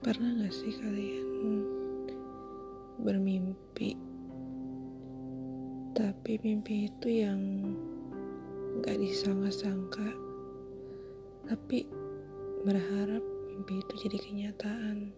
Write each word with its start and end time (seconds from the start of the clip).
Pernah 0.00 0.32
gak 0.32 0.56
sih 0.56 0.72
kalian 0.80 1.60
bermimpi? 3.04 4.00
Tapi 5.92 6.40
mimpi 6.40 6.88
itu 6.88 7.20
yang 7.20 7.68
gak 8.80 8.96
disangka-sangka 8.96 10.08
Tapi 11.44 11.84
berharap 12.64 13.20
mimpi 13.52 13.84
itu 13.84 14.08
jadi 14.08 14.18
kenyataan. 14.24 15.12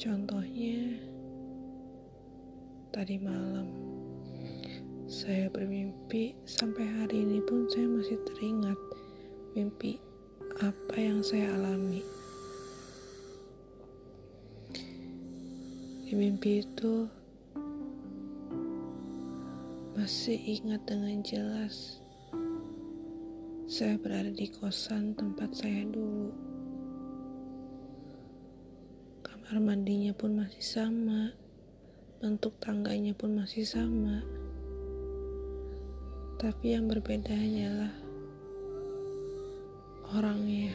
Contohnya 0.00 1.04
Tadi 2.96 3.16
malam 3.20 3.68
Saya 5.04 5.52
bermimpi 5.52 6.32
sampai 6.48 6.88
hari 6.96 7.28
ini 7.28 7.44
pun 7.44 7.68
saya 7.68 7.84
masih 7.92 8.16
teringat 8.24 8.80
mimpi 9.52 10.00
apa 10.60 10.92
yang 11.00 11.24
saya 11.24 11.56
alami. 11.56 12.04
Di 16.04 16.12
mimpi 16.12 16.60
itu 16.60 17.08
masih 19.96 20.36
ingat 20.36 20.84
dengan 20.84 21.24
jelas 21.24 22.04
saya 23.70 23.96
berada 23.96 24.28
di 24.28 24.52
kosan 24.52 25.16
tempat 25.16 25.48
saya 25.56 25.80
dulu. 25.88 26.28
Kamar 29.24 29.64
mandinya 29.64 30.12
pun 30.12 30.44
masih 30.44 30.60
sama, 30.60 31.32
bentuk 32.20 32.52
tangganya 32.60 33.16
pun 33.16 33.32
masih 33.32 33.64
sama. 33.64 34.20
Tapi 36.36 36.76
yang 36.76 36.84
berbeda 36.84 37.32
hanyalah 37.32 37.99
orangnya. 40.14 40.74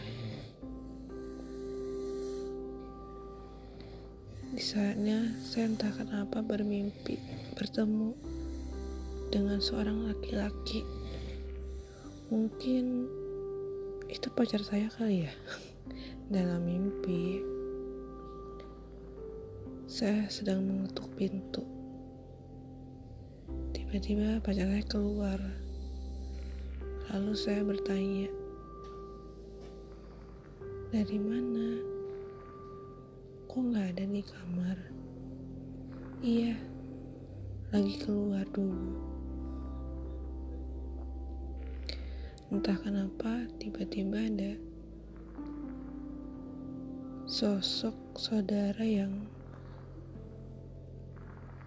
Di 4.56 4.64
saatnya 4.64 5.36
saya 5.44 5.68
entah 5.68 5.92
kenapa 5.92 6.40
bermimpi 6.40 7.20
bertemu 7.60 8.16
dengan 9.28 9.60
seorang 9.60 10.08
laki-laki. 10.08 10.88
Mungkin 12.32 13.04
itu 14.08 14.28
pacar 14.32 14.64
saya 14.64 14.88
kali 14.96 15.28
ya 15.28 15.34
dalam 16.36 16.64
mimpi. 16.64 17.44
Saya 19.92 20.32
sedang 20.32 20.64
mengetuk 20.64 21.12
pintu. 21.20 21.64
Tiba-tiba 23.76 24.40
pacar 24.40 24.72
saya 24.72 24.86
keluar. 24.88 25.40
Lalu 27.12 27.34
saya 27.36 27.62
bertanya, 27.62 28.28
dari 30.94 31.18
mana? 31.18 31.82
Kok 33.50 33.62
nggak 33.72 33.88
ada 33.96 34.06
di 34.06 34.22
kamar? 34.22 34.78
Iya, 36.22 36.54
lagi 37.74 37.94
keluar 38.02 38.46
dulu. 38.54 38.94
Entah 42.54 42.78
kenapa 42.78 43.50
tiba-tiba 43.58 44.30
ada 44.30 44.54
sosok 47.26 48.22
saudara 48.22 48.86
yang 48.86 49.26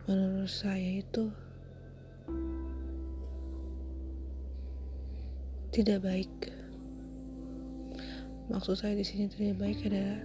menurut 0.07 0.47
saya 0.47 1.03
itu 1.03 1.35
tidak 5.75 6.07
baik 6.07 6.58
maksud 8.49 8.81
saya 8.81 8.97
di 8.97 9.05
sini 9.05 9.29
tidak 9.29 9.61
baik 9.61 9.85
adalah 9.85 10.25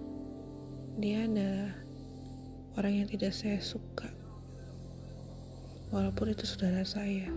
dia 0.96 1.28
adalah 1.28 1.76
orang 2.80 3.04
yang 3.04 3.08
tidak 3.12 3.36
saya 3.36 3.60
suka. 3.60 4.08
Walaupun 5.92 6.34
itu 6.34 6.48
saudara 6.48 6.82
saya. 6.88 7.28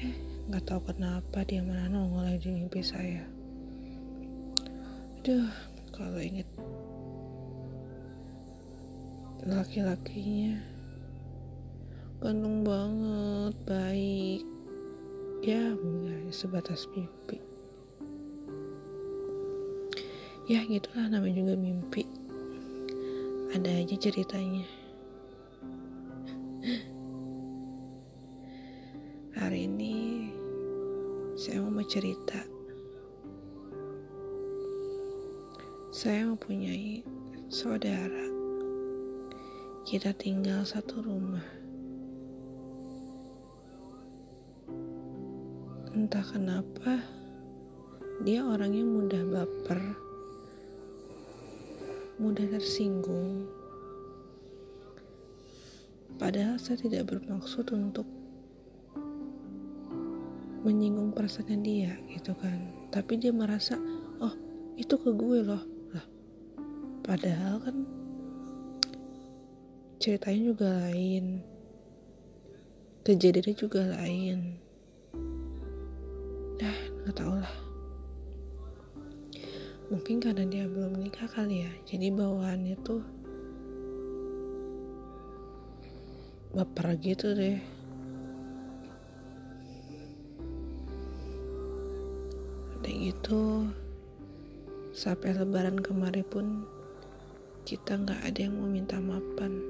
Eh 0.00 0.14
nggak 0.48 0.64
tahu 0.66 0.80
kenapa 0.90 1.46
dia 1.46 1.62
mana 1.62 1.92
nongol 1.92 2.40
di 2.40 2.50
mimpi 2.50 2.80
saya. 2.82 3.22
Aduh 5.22 5.52
kalau 5.94 6.18
inget 6.18 6.48
laki-lakinya 9.44 10.58
ganteng 12.18 12.64
banget 12.64 13.54
baik. 13.68 14.42
Ya 15.42 15.74
sebatas 16.30 16.88
mimpi 16.94 17.51
ya 20.52 20.60
gitulah 20.68 21.08
namanya 21.08 21.40
juga 21.40 21.56
mimpi. 21.56 22.04
Ada 23.56 23.72
aja 23.72 23.96
ceritanya. 23.96 24.68
Hari 29.32 29.64
ini 29.64 30.28
saya 31.40 31.64
mau 31.64 31.80
cerita 31.88 32.36
saya 35.88 36.28
mempunyai 36.28 37.00
saudara. 37.48 38.28
Kita 39.88 40.12
tinggal 40.12 40.68
satu 40.68 41.00
rumah. 41.00 41.48
Entah 45.96 46.24
kenapa 46.28 47.00
dia 48.20 48.44
orangnya 48.44 48.84
mudah 48.84 49.24
baper 49.32 50.11
mudah 52.20 52.44
tersinggung. 52.52 53.48
Padahal 56.20 56.60
saya 56.60 56.76
tidak 56.76 57.08
bermaksud 57.08 57.72
untuk 57.72 58.04
menyinggung 60.62 61.10
perasaan 61.16 61.64
dia 61.64 61.96
gitu 62.12 62.36
kan. 62.36 62.60
Tapi 62.92 63.16
dia 63.16 63.32
merasa, 63.32 63.80
oh 64.20 64.34
itu 64.76 64.94
ke 65.00 65.10
gue 65.16 65.38
loh. 65.40 65.64
Lah, 65.96 66.06
padahal 67.00 67.64
kan 67.64 67.76
ceritanya 69.96 70.42
juga 70.52 70.68
lain. 70.88 71.40
Kejadiannya 73.02 73.54
juga 73.56 73.82
lain. 73.98 74.38
Dah, 76.60 76.78
nggak 77.02 77.16
tau 77.18 77.34
lah 77.34 77.71
mungkin 79.92 80.24
karena 80.24 80.48
dia 80.48 80.64
belum 80.64 80.96
menikah 80.96 81.28
kali 81.28 81.68
ya. 81.68 81.72
Jadi 81.84 82.08
bawaannya 82.08 82.76
tuh 82.80 83.04
baper 86.56 86.96
gitu 86.96 87.36
deh. 87.36 87.60
Udah 92.80 92.94
gitu. 92.96 93.68
Sampai 94.96 95.36
lebaran 95.36 95.76
kemarin 95.76 96.24
pun 96.24 96.64
kita 97.68 98.00
nggak 98.00 98.32
ada 98.32 98.48
yang 98.48 98.56
mau 98.56 98.72
minta 98.72 98.96
maafan. 98.96 99.60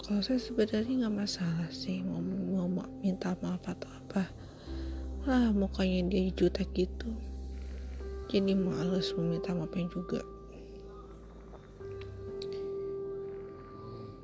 Kalau 0.00 0.24
saya 0.24 0.40
sebenarnya 0.40 1.04
nggak 1.04 1.16
masalah 1.20 1.68
sih 1.68 2.00
mau, 2.00 2.24
mau, 2.24 2.64
mau 2.64 2.88
minta 3.04 3.36
maaf 3.44 3.60
atau 3.60 3.92
apa. 3.92 4.24
Lah 5.28 5.52
mukanya 5.52 6.08
dia 6.08 6.32
jutek 6.32 6.72
gitu 6.72 7.35
jadi 8.26 8.58
males 8.58 9.14
meminta 9.14 9.54
maafnya 9.54 9.86
juga. 9.86 10.20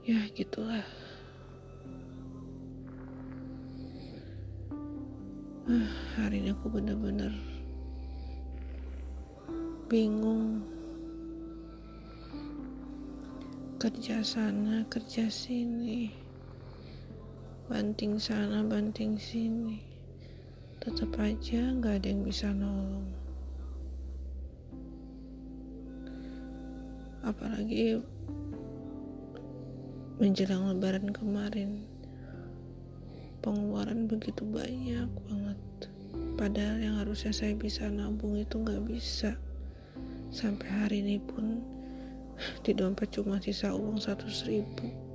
Ya 0.03 0.19
gitulah. 0.35 0.83
Ah, 5.71 5.91
hari 6.19 6.43
ini 6.43 6.50
aku 6.50 6.67
bener-bener 6.67 7.31
bingung. 9.87 10.67
Kerja 13.79 14.26
sana 14.26 14.82
kerja 14.91 15.31
sini. 15.31 16.11
Banting 17.71 18.19
sana 18.19 18.67
banting 18.67 19.15
sini. 19.15 19.79
Tetap 20.82 21.15
aja 21.23 21.71
nggak 21.79 22.03
ada 22.03 22.06
yang 22.11 22.26
bisa 22.26 22.50
nolong 22.50 23.22
apalagi 27.23 27.99
menjelang 30.23 30.71
lebaran 30.71 31.11
kemarin 31.11 31.83
pengeluaran 33.43 34.07
begitu 34.07 34.47
banyak 34.47 35.11
banget. 35.27 35.61
Padahal 36.39 36.79
yang 36.79 36.97
harusnya 37.03 37.35
saya 37.35 37.59
bisa 37.59 37.91
nabung 37.91 38.39
itu 38.39 38.61
nggak 38.61 38.83
bisa. 38.87 39.35
Sampai 40.31 40.69
hari 40.71 40.97
ini 41.03 41.19
pun 41.19 41.59
di 42.63 42.73
dompet 42.77 43.11
cuma 43.11 43.43
sisa 43.43 43.75
uang 43.75 43.99
satu 44.03 44.27
ribu 44.47 45.13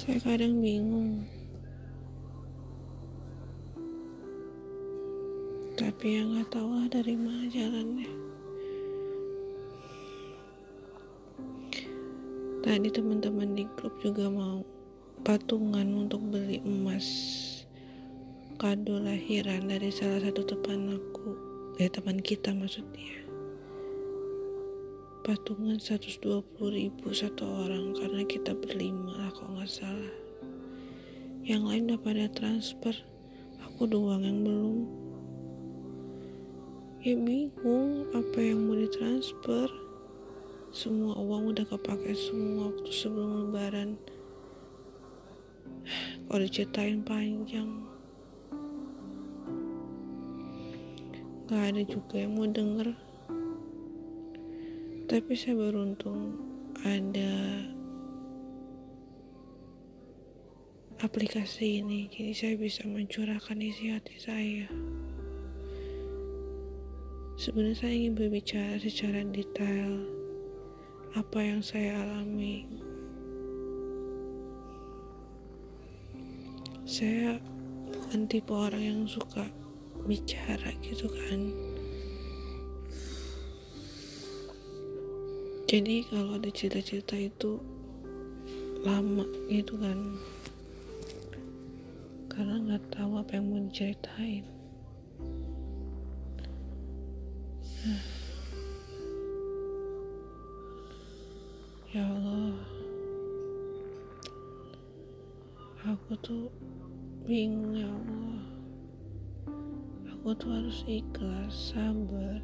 saya 0.00 0.16
kadang 0.26 0.58
bingung. 0.58 1.22
Tapi 5.78 6.18
ya 6.18 6.26
nggak 6.26 6.50
tahu 6.50 6.66
lah 6.66 6.88
dari 6.90 7.14
mana 7.14 7.46
jalannya 7.46 8.09
tadi 12.60 12.92
teman-teman 12.92 13.56
di 13.56 13.64
grup 13.80 13.96
juga 14.04 14.28
mau 14.28 14.60
patungan 15.24 16.04
untuk 16.04 16.20
beli 16.28 16.60
emas 16.64 17.08
kado 18.60 19.00
lahiran 19.00 19.72
dari 19.72 19.88
salah 19.88 20.20
satu 20.20 20.44
teman 20.44 20.92
aku. 21.00 21.32
Eh 21.80 21.88
teman 21.88 22.20
kita 22.20 22.52
maksudnya. 22.52 23.24
Patungan 25.24 25.80
120 25.80 26.20
ribu 26.68 27.08
satu 27.08 27.48
orang 27.48 27.96
karena 27.96 28.20
kita 28.28 28.52
berlima 28.52 29.16
lah 29.16 29.32
kok 29.32 29.48
nggak 29.48 29.64
salah. 29.64 30.16
Yang 31.40 31.62
lain 31.64 31.82
udah 31.88 32.00
pada 32.04 32.26
transfer. 32.36 32.92
Aku 33.64 33.88
doang 33.88 34.28
yang 34.28 34.44
belum. 34.44 34.84
Ya 37.00 37.16
bingung 37.16 38.12
apa 38.12 38.38
yang 38.44 38.68
mau 38.68 38.76
ditransfer 38.76 39.72
semua 40.70 41.18
uang 41.18 41.50
udah 41.50 41.66
kepake 41.66 42.14
semua 42.14 42.70
waktu 42.70 42.90
sebelum 42.94 43.50
lebaran. 43.50 43.98
Kalau 46.30 46.46
diceritain 46.46 47.02
panjang. 47.02 47.66
Gak 51.50 51.74
ada 51.74 51.82
juga 51.82 52.22
yang 52.22 52.38
mau 52.38 52.46
denger. 52.46 52.94
Tapi 55.10 55.32
saya 55.34 55.58
beruntung 55.58 56.38
ada 56.86 57.66
aplikasi 61.02 61.82
ini. 61.82 62.06
Jadi 62.14 62.30
saya 62.30 62.54
bisa 62.54 62.86
mencurahkan 62.86 63.58
isi 63.58 63.90
hati 63.90 64.14
saya. 64.22 64.70
Sebenarnya 67.34 67.74
saya 67.74 67.94
ingin 67.98 68.14
berbicara 68.14 68.78
secara 68.78 69.26
detail 69.26 70.19
apa 71.10 71.42
yang 71.42 71.58
saya 71.58 71.98
alami. 72.06 72.70
Saya 76.86 77.34
bukan 77.90 78.30
tipe 78.30 78.54
orang 78.54 78.82
yang 78.82 79.00
suka 79.10 79.46
bicara 80.06 80.70
gitu 80.86 81.10
kan. 81.10 81.50
Jadi 85.70 86.02
kalau 86.10 86.34
ada 86.38 86.50
cerita-cerita 86.50 87.14
itu 87.18 87.58
lama 88.86 89.26
gitu 89.50 89.78
kan. 89.78 90.18
Karena 92.30 92.54
nggak 92.58 92.90
tahu 92.94 93.18
apa 93.18 93.38
yang 93.38 93.46
mau 93.50 93.62
diceritain. 93.66 94.46
Ya 101.90 102.06
Allah, 102.06 102.54
aku 105.82 106.14
tuh 106.22 106.46
bingung 107.26 107.74
ya 107.74 107.90
Allah. 107.90 108.46
Aku 110.14 110.30
tuh 110.38 110.54
harus 110.54 110.86
ikhlas, 110.86 111.74
sabar. 111.74 112.38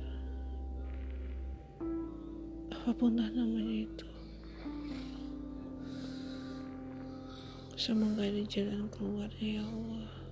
Apa 2.75 2.91
pun 2.91 3.23
lah 3.23 3.31
namanya 3.31 3.87
itu. 3.87 4.11
Semoga 7.79 8.27
ada 8.27 8.43
jalan 8.51 8.91
keluarnya 8.91 9.63
ya 9.63 9.65
Allah. 9.71 10.26